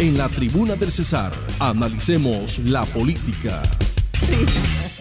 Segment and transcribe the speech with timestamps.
[0.00, 3.60] En la tribuna del Cesar, analicemos la política.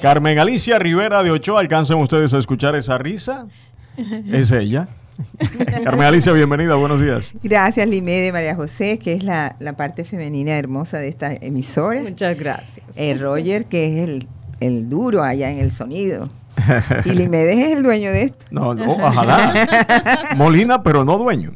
[0.01, 3.47] Carmen Alicia Rivera de Ochoa, ¿alcanzan ustedes a escuchar esa risa?
[4.29, 4.89] Es ella.
[5.85, 7.33] Carmen Alicia, bienvenida, buenos días.
[7.41, 12.01] Gracias, Limé de María José, que es la, parte femenina hermosa de esta emisora.
[12.01, 12.85] Muchas gracias.
[12.97, 14.27] Eh, Roger, que es el,
[14.59, 16.29] el duro allá en el sonido.
[17.05, 18.45] Y Limedes es el dueño de esto.
[18.51, 20.33] No, ojalá.
[20.35, 21.53] Molina, pero no dueño.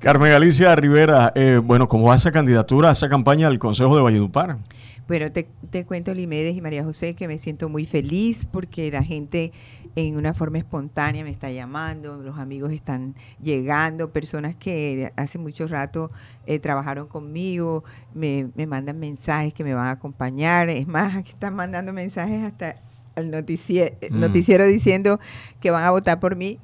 [0.00, 4.58] Carmen Galicia Rivera, eh, bueno, ¿cómo va esa candidatura, esa campaña al Consejo de Valledupar?
[5.08, 9.02] Bueno, te, te cuento, Limedes y María José, que me siento muy feliz porque la
[9.02, 9.52] gente
[9.96, 15.66] en una forma espontánea me está llamando, los amigos están llegando, personas que hace mucho
[15.66, 16.10] rato
[16.46, 17.82] eh, trabajaron conmigo,
[18.14, 22.44] me, me, mandan mensajes que me van a acompañar, es más, aquí están mandando mensajes
[22.44, 22.76] hasta
[23.18, 24.20] al mm.
[24.20, 25.18] noticiero, diciendo
[25.60, 26.58] que van a votar por mí,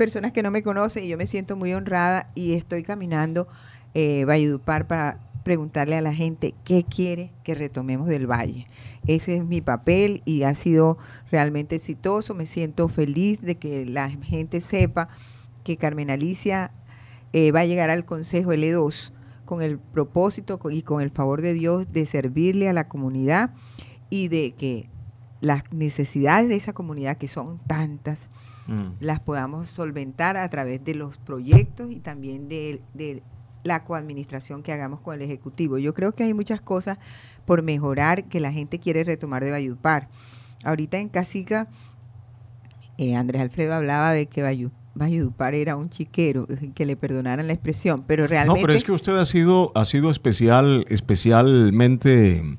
[0.00, 3.48] personas que no me conocen y yo me siento muy honrada y estoy caminando
[3.92, 8.66] eh, Valledupar para preguntarle a la gente qué quiere que retomemos del valle.
[9.06, 10.96] Ese es mi papel y ha sido
[11.30, 12.32] realmente exitoso.
[12.32, 15.10] Me siento feliz de que la gente sepa
[15.64, 16.72] que Carmen Alicia
[17.34, 19.12] eh, va a llegar al Consejo L2
[19.44, 23.50] con el propósito y con el favor de Dios de servirle a la comunidad
[24.08, 24.88] y de que
[25.42, 28.30] las necesidades de esa comunidad, que son tantas,
[28.70, 28.96] mm.
[29.00, 33.22] las podamos solventar a través de los proyectos y también de,
[33.62, 35.76] la coadministración que hagamos con el Ejecutivo.
[35.76, 36.98] Yo creo que hay muchas cosas
[37.44, 40.08] por mejorar que la gente quiere retomar de Bayudpar.
[40.64, 41.68] Ahorita en Casica,
[42.96, 48.04] eh, Andrés Alfredo hablaba de que Bayudpar era un chiquero, que le perdonaran la expresión,
[48.06, 48.60] pero realmente...
[48.60, 52.58] No, pero es que usted ha sido, ha sido especial, especialmente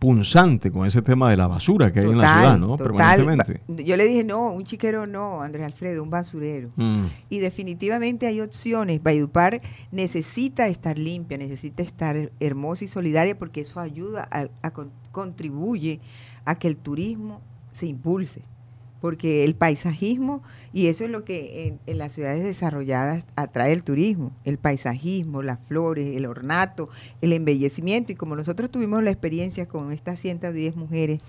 [0.00, 2.76] punzante con ese tema de la basura que hay en la ciudad, ¿no?
[2.78, 3.60] Permanentemente.
[3.68, 6.70] Yo le dije, no, un chiquero no, Andrés Alfredo, un basurero.
[6.74, 7.04] Mm.
[7.28, 9.02] Y definitivamente hay opciones.
[9.02, 9.60] Bayupar
[9.92, 14.72] necesita estar limpia, necesita estar hermosa y solidaria porque eso ayuda, a
[15.12, 16.00] contribuye
[16.46, 18.42] a que el turismo se impulse
[19.00, 24.32] porque el paisajismo, y eso es lo que en, las ciudades desarrolladas atrae el turismo,
[24.44, 26.88] el paisajismo, las flores, el ornato,
[27.20, 31.20] el embellecimiento, y como nosotros tuvimos la experiencia con estas 110 mujeres,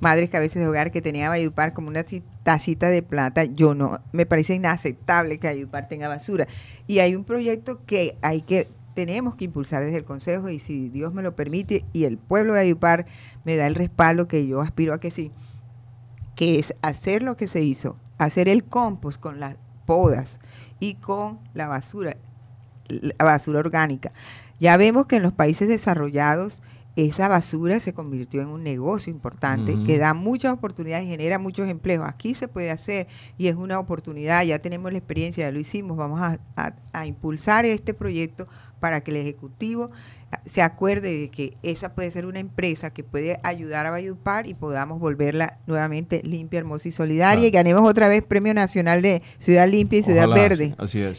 [0.00, 2.04] madres cabezas de hogar que tenía Bayupar como una
[2.42, 6.46] tacita de plata, yo no, me parece inaceptable que Bayupar tenga basura.
[6.86, 10.90] Y hay un proyecto que hay que tenemos que impulsar desde el Consejo y si
[10.90, 13.06] Dios me lo permite y el pueblo de Ayupar
[13.44, 15.30] me da el respaldo que yo aspiro a que sí,
[16.34, 19.56] que es hacer lo que se hizo, hacer el compost con las
[19.86, 20.40] podas
[20.80, 22.16] y con la basura,
[22.88, 24.10] la basura orgánica.
[24.58, 26.62] Ya vemos que en los países desarrollados
[26.94, 31.68] esa basura se convirtió en un negocio importante que da muchas oportunidades y genera muchos
[31.68, 32.06] empleos.
[32.06, 33.06] Aquí se puede hacer
[33.38, 36.38] y es una oportunidad, ya tenemos la experiencia, ya lo hicimos, vamos a,
[36.92, 38.46] a impulsar este proyecto
[38.82, 39.92] para que el Ejecutivo
[40.44, 44.54] se acuerde de que esa puede ser una empresa que puede ayudar a Valledupar y
[44.54, 49.68] podamos volverla nuevamente limpia, hermosa y solidaria y ganemos otra vez Premio Nacional de Ciudad
[49.68, 50.74] Limpia y Ciudad Verde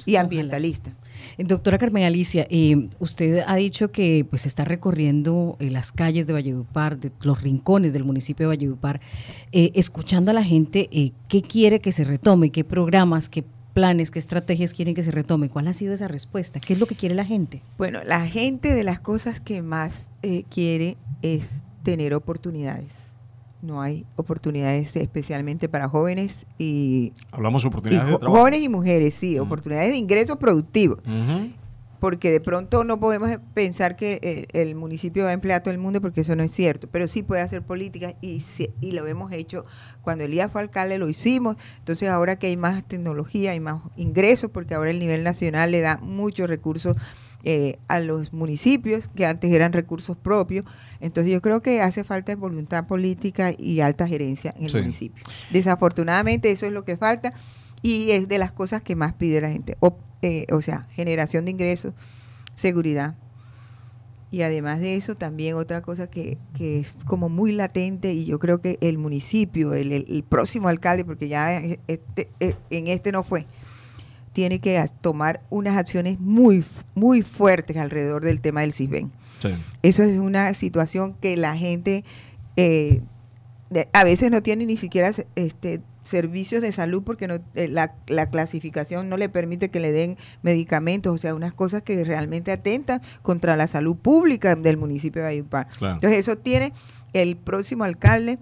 [0.06, 0.91] y ambientalista.
[1.38, 6.28] Eh, doctora Carmen Alicia, eh, usted ha dicho que pues está recorriendo eh, las calles
[6.28, 9.00] de Valledupar, de los rincones del municipio de Valledupar,
[9.51, 10.90] escuchando a la gente
[11.30, 15.50] qué quiere que se retome, qué programas, qué planes, qué estrategias quieren que se retome?
[15.50, 16.59] ¿Cuál ha sido esa respuesta?
[16.59, 17.61] ¿Qué es lo que quiere la gente?
[17.78, 22.91] Bueno, la gente de las cosas que más eh, quiere es tener oportunidades.
[23.62, 27.13] No hay oportunidades especialmente para jóvenes y...
[27.31, 28.39] Hablamos de oportunidades de trabajo.
[28.39, 31.00] Jóvenes y mujeres, sí, oportunidades de ingresos productivos
[32.03, 35.78] porque de pronto no podemos pensar que el, municipio va a emplear a todo el
[35.78, 38.44] mundo porque eso no es cierto, pero sí puede hacer políticas y,
[38.81, 39.64] y lo hemos hecho.
[40.02, 44.52] Cuando Elías fue alcalde lo hicimos, entonces ahora que hay más tecnología, hay más ingresos,
[44.52, 46.97] porque ahora el nivel nacional le da muchos recursos
[47.46, 50.66] eh, a los municipios que antes eran recursos propios.
[51.00, 55.24] Entonces yo creo que hace falta voluntad política y alta gerencia en el municipio.
[55.52, 57.31] Desafortunadamente eso es lo que falta
[57.81, 59.78] y es de las cosas que más pide la gente.
[60.23, 61.94] Eh, o sea, generación de ingresos,
[62.56, 63.16] seguridad.
[64.31, 68.39] Y además de eso, también otra cosa que, que, es como muy latente, y yo
[68.39, 73.45] creo que el municipio, el, próximo alcalde, porque ya este, eh, en este no fue,
[74.31, 76.63] tiene que tomar unas acciones muy,
[76.95, 79.12] muy fuertes alrededor del tema del CISBEN.
[79.81, 82.06] Eso es una situación que la gente
[82.56, 83.01] eh,
[83.92, 88.29] a veces no tiene ni siquiera este, servicios de salud porque no, eh, la, la,
[88.29, 93.01] clasificación no le permite que le den medicamentos, o sea, unas cosas que realmente atentan
[93.21, 95.67] contra la salud pública del municipio de Ayupar.
[95.81, 96.73] Entonces eso tiene
[97.13, 98.39] el próximo alcalde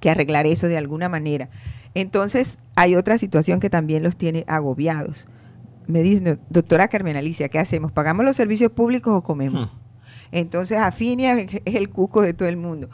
[0.00, 1.48] que arreglar eso de alguna manera.
[1.94, 5.26] Entonces hay otra situación que también los tiene agobiados.
[5.86, 7.92] me dicen, doctora Carmen Alicia, ¿qué hacemos?
[7.92, 9.66] ¿Pagamos los servicios públicos o comemos?
[9.66, 9.82] Hmm.
[10.32, 12.88] Entonces, Afinia es el cuco de todo el mundo.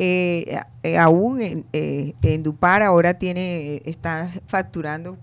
[0.00, 5.18] Eh, eh, aún en, eh, en, Dupar ahora tiene, está facturando,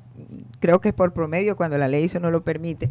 [0.60, 2.90] creo que es por promedio, cuando la ley eso no lo permite.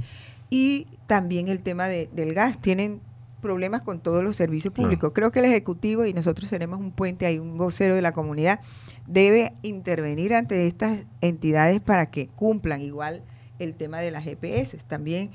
[0.48, 3.02] Y también el tema de, del gas, tienen
[3.42, 5.12] problemas con todos los servicios públicos.
[5.14, 8.60] Creo que el Ejecutivo, y nosotros tenemos un puente ahí, un vocero de la comunidad,
[9.06, 13.22] debe intervenir ante estas entidades para que cumplan igual
[13.58, 14.78] el tema de las GPS.
[14.88, 15.32] También,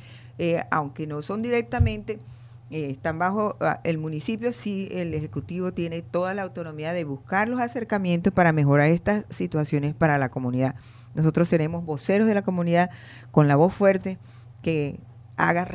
[0.72, 2.18] aunque no son directamente
[2.72, 7.50] eh, están bajo ah, el municipio, sí el Ejecutivo tiene toda la autonomía de buscar
[7.50, 10.76] los acercamientos para mejorar estas situaciones para la comunidad.
[11.16, 12.92] Nosotros seremos voceros de la comunidad
[13.32, 14.20] con la voz fuerte
[14.62, 15.00] que
[15.36, 15.68] haga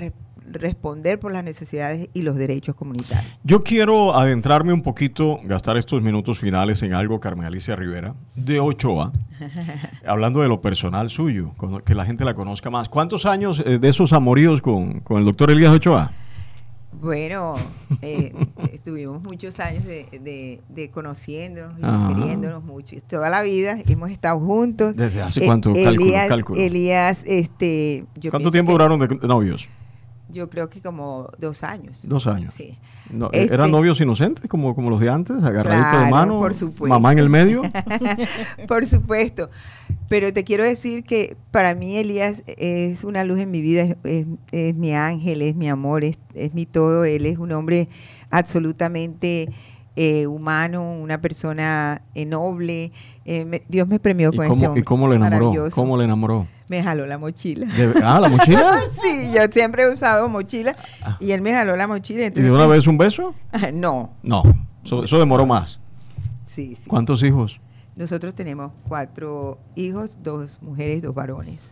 [0.46, 3.38] responder por las necesidades y los derechos comunitarios.
[3.42, 8.60] Yo quiero adentrarme un poquito, gastar estos minutos finales en algo, Carmen Alicia Rivera, de
[8.60, 9.12] Ochoa,
[10.06, 11.52] hablando de lo personal suyo,
[11.84, 12.88] que la gente la conozca más.
[12.88, 16.12] ¿Cuántos años eh, de esos amoríos con, con el doctor Elías Ochoa?
[17.04, 17.52] Bueno,
[18.02, 18.32] eh,
[18.72, 22.96] estuvimos muchos años de, de, conociéndonos y queriéndonos mucho.
[23.06, 24.96] Toda la vida hemos estado juntos.
[24.96, 25.74] ¿Desde hace cuánto?
[25.74, 28.06] Eh, Elías, Elías, este...
[28.30, 29.68] ¿Cuánto tiempo duraron de novios?
[30.28, 32.08] Yo creo que como dos años.
[32.08, 32.54] Dos años.
[32.54, 32.78] Sí.
[33.32, 35.42] ¿Eran este novios inocentes como, como los de antes?
[35.42, 36.38] Agarraditos de mano.
[36.38, 36.88] Por supuesto.
[36.88, 37.62] Mamá en el medio.
[38.68, 39.48] por supuesto.
[40.08, 44.74] Pero te quiero decir que para mí Elías es una luz en mi vida, es,
[44.74, 46.18] mi ángel, es mi amor, es,
[46.54, 47.04] mi todo.
[47.04, 47.88] Él es un hombre
[48.30, 49.50] absolutamente
[49.96, 52.92] eh, humano, una persona eh, noble.
[53.26, 54.80] Eh, Dios me premió con ese hombre.
[54.80, 55.68] ¿Y cómo le enamoró?
[55.74, 56.46] ¿Cómo le enamoró?
[56.68, 57.68] Me jaló la mochila.
[58.02, 58.82] ah, ¿la mochila?
[59.02, 60.76] sí, yo siempre he usado mochila
[61.20, 62.26] y él me jaló la mochila.
[62.26, 63.34] ¿Y de una vez un beso?
[63.72, 64.10] no.
[64.22, 64.42] No,
[64.84, 65.80] eso, demoró más.
[66.44, 66.88] Sí, sí.
[66.88, 67.60] ¿Cuántos hijos?
[67.96, 71.70] Nosotros tenemos cuatro hijos, dos mujeres, dos varones.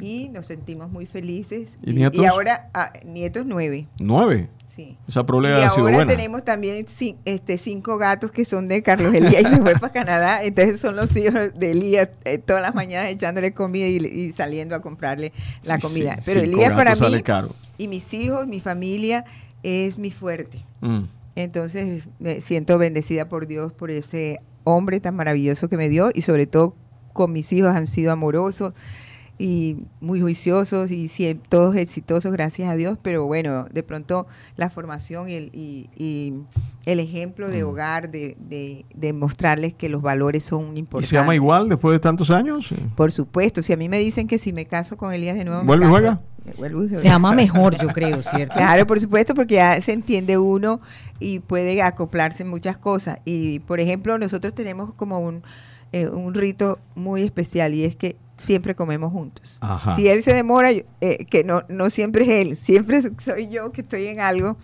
[0.00, 1.76] Y nos sentimos muy felices.
[1.82, 2.22] ¿Y, nietos?
[2.22, 3.86] Y ahora, ah, nietos nueve.
[3.98, 4.48] ¿Nueve?
[4.68, 4.96] Sí.
[5.08, 6.12] Esa problema y ha sido ahora buena.
[6.12, 6.86] tenemos también
[7.24, 10.42] este, cinco gatos que son de Carlos Elías y se fue para Canadá.
[10.44, 14.80] Entonces son los hijos de Elías eh, todas las mañanas echándole comida y, saliendo a
[14.80, 15.32] comprarle
[15.62, 16.18] la comida.
[16.24, 17.22] Pero Elías para mí
[17.78, 19.24] y mis hijos, mi familia,
[19.62, 20.58] es mi fuerte.
[20.80, 21.04] Mm.
[21.36, 26.22] Entonces me siento bendecida por Dios por ese hombre tan maravilloso que me dio y
[26.22, 26.74] sobre todo
[27.12, 28.74] con mis hijos han sido amorosos
[29.38, 31.10] y muy juiciosos y
[31.48, 36.34] todos exitosos, gracias a Dios, pero bueno, de pronto la formación y el, y,
[36.86, 37.68] el ejemplo de mm.
[37.68, 38.36] hogar, de,
[38.94, 41.08] de, mostrarles que los valores son importantes.
[41.08, 42.68] ¿Y se llama igual después de tantos años?
[42.94, 45.64] Por supuesto, si a mí me dicen que si me caso con Elías de nuevo...
[45.64, 46.20] ¿Vuelve y juega?
[46.90, 48.54] Se llama mejor, yo creo, ¿cierto?
[48.54, 50.80] Claro, por supuesto, porque ya se entiende uno
[51.18, 53.18] y puede acoplarse en muchas cosas.
[53.24, 55.42] Y, por ejemplo, nosotros tenemos como un,
[55.92, 59.58] eh, un rito muy especial y es que siempre comemos juntos.
[59.96, 60.84] Si él se demora, eh,
[61.30, 64.56] que no, no siempre es él, siempre soy yo que estoy en algo,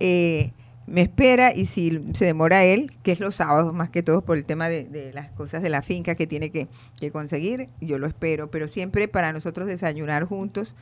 [0.00, 0.52] eh,
[0.86, 4.38] me espera y si se demora él, que es los sábados más que todo por
[4.38, 6.68] el tema de, las cosas de la finca que tiene que,
[7.12, 10.74] conseguir, yo lo espero, pero siempre para nosotros desayunar juntos.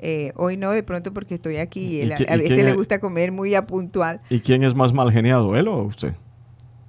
[0.00, 3.32] Eh, hoy no, de pronto porque estoy aquí y, él, a veces le gusta comer
[3.32, 4.20] muy a puntual.
[4.30, 6.14] ¿Y quién es más mal geniado, él o usted?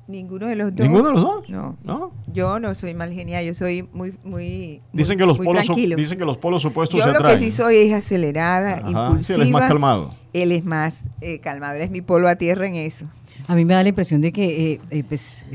[0.09, 0.87] Ninguno de los dos.
[0.87, 1.49] ¿Ninguno de los dos?
[1.49, 1.77] No.
[1.83, 2.11] ¿No?
[2.33, 4.79] Yo no soy mal genial, yo soy muy, muy.
[4.91, 7.93] Dicen, que, los polos dicen que los polos opuestos yo lo que sí soy es
[7.93, 9.35] acelerada, impulsiva.
[9.35, 10.15] él es más calmado.
[10.33, 13.05] Él es más eh, calmado, él es mi polo a tierra en eso.
[13.47, 15.45] A mí me da la impresión de que eh, eh, pues,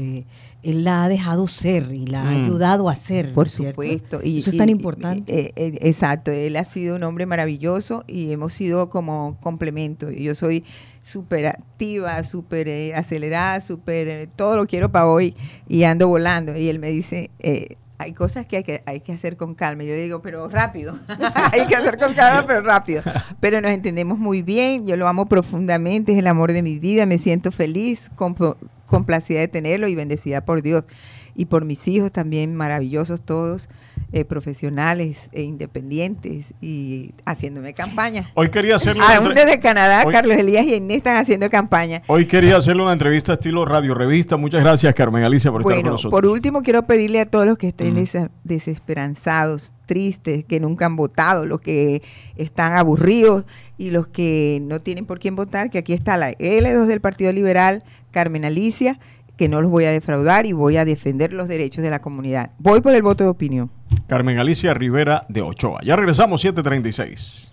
[0.65, 2.45] él la ha dejado ser y la ha mm.
[2.45, 3.33] ayudado a ser.
[3.33, 4.21] Por supuesto.
[4.23, 5.53] Y, Eso es tan importante.
[5.57, 10.11] exacto, él ha sido un hombre maravilloso y hemos sido como complemento.
[10.11, 10.65] Yo soy
[11.05, 15.37] súper activa, súper eh, acelerada, súper, eh, todo lo quiero para hoy
[15.69, 16.57] y ando volando.
[16.57, 19.85] Y él me dice, eh, hay cosas que hay, que hay que hacer con calma.
[19.85, 20.99] Yo digo, pero rápido.
[21.53, 23.03] hay que hacer con calma, pero rápido.
[23.39, 24.87] Pero nos entendemos muy bien.
[24.87, 26.13] Yo lo amo profundamente.
[26.13, 27.07] Es el amor de mi vida.
[27.07, 28.11] Me siento feliz,
[28.87, 30.85] complacida de tenerlo y bendecida por Dios.
[31.35, 33.69] Y por mis hijos también, maravillosos todos.
[34.17, 38.31] Eh, profesionales e independientes y haciéndome campaña.
[38.35, 42.01] Hoy quería hacerle Aún desde Canadá, Carlos Elías y Inés están haciendo campaña.
[42.07, 44.37] Hoy quería hacerle una entrevista estilo radio revista.
[44.37, 46.13] Muchas gracias, Carmen Alicia, por estar con nosotros.
[46.13, 48.07] Por último, quiero pedirle a todos los que estén
[48.45, 52.01] desesperanzados, tristes, que nunca han votado, los que
[52.37, 53.47] están aburridos
[53.79, 57.33] y los que no tienen por quién votar, que aquí está la L2 del Partido
[57.33, 57.83] Liberal,
[58.15, 59.01] Carmen Alicia,
[59.37, 62.53] que no los voy a defraudar y voy a defender los derechos de la comunidad.
[62.59, 63.73] Voy por el voto de opinión.
[64.07, 65.81] Carmen Alicia Rivera de Ochoa.
[65.83, 67.53] Ya regresamos 736.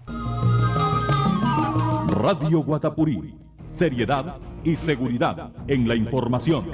[2.07, 3.33] Radio Guatapurí.
[3.79, 6.65] Seriedad y seguridad en la información.